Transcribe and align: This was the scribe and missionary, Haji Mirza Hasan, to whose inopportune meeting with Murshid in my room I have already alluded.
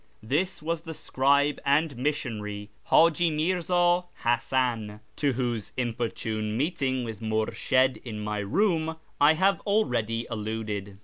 This 0.23 0.63
was 0.63 0.81
the 0.81 0.95
scribe 0.95 1.59
and 1.63 1.95
missionary, 1.95 2.71
Haji 2.85 3.29
Mirza 3.29 4.05
Hasan, 4.23 4.99
to 5.17 5.33
whose 5.33 5.73
inopportune 5.77 6.57
meeting 6.57 7.03
with 7.03 7.21
Murshid 7.21 7.97
in 8.03 8.19
my 8.19 8.39
room 8.39 8.95
I 9.19 9.33
have 9.33 9.59
already 9.59 10.25
alluded. 10.27 10.97